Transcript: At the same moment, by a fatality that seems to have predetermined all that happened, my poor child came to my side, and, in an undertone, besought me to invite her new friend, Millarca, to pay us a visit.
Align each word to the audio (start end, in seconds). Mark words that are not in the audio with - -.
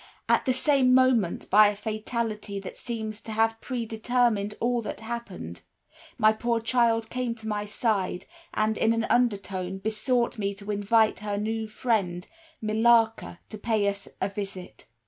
At 0.27 0.45
the 0.45 0.51
same 0.51 0.95
moment, 0.95 1.47
by 1.51 1.67
a 1.67 1.75
fatality 1.75 2.59
that 2.61 2.75
seems 2.75 3.21
to 3.21 3.31
have 3.33 3.61
predetermined 3.61 4.55
all 4.59 4.81
that 4.81 5.01
happened, 5.01 5.61
my 6.17 6.33
poor 6.33 6.59
child 6.59 7.11
came 7.11 7.35
to 7.35 7.47
my 7.47 7.65
side, 7.65 8.25
and, 8.51 8.79
in 8.79 8.93
an 8.93 9.05
undertone, 9.11 9.77
besought 9.77 10.39
me 10.39 10.55
to 10.55 10.71
invite 10.71 11.19
her 11.19 11.37
new 11.37 11.67
friend, 11.67 12.25
Millarca, 12.63 13.37
to 13.49 13.59
pay 13.59 13.87
us 13.87 14.07
a 14.19 14.27
visit. 14.27 14.87